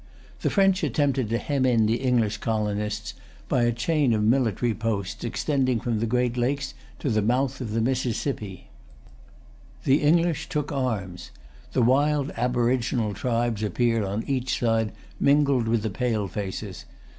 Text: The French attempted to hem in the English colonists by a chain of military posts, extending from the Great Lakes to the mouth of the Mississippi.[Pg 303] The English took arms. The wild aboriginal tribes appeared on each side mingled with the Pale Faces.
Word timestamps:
The 0.39 0.49
French 0.49 0.83
attempted 0.83 1.29
to 1.29 1.37
hem 1.37 1.63
in 1.63 1.85
the 1.85 1.97
English 1.97 2.37
colonists 2.37 3.13
by 3.47 3.61
a 3.65 3.71
chain 3.71 4.13
of 4.13 4.23
military 4.23 4.73
posts, 4.73 5.23
extending 5.23 5.79
from 5.79 5.99
the 5.99 6.07
Great 6.07 6.37
Lakes 6.37 6.73
to 6.97 7.11
the 7.11 7.21
mouth 7.21 7.61
of 7.61 7.69
the 7.69 7.81
Mississippi.[Pg 7.81 8.65
303] 9.83 9.83
The 9.83 10.01
English 10.01 10.49
took 10.49 10.71
arms. 10.71 11.29
The 11.73 11.83
wild 11.83 12.31
aboriginal 12.35 13.13
tribes 13.13 13.61
appeared 13.61 14.03
on 14.03 14.23
each 14.25 14.57
side 14.57 14.91
mingled 15.19 15.67
with 15.67 15.83
the 15.83 15.91
Pale 15.91 16.29
Faces. 16.29 16.85